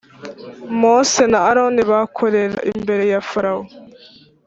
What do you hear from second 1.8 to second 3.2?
bakorera imbere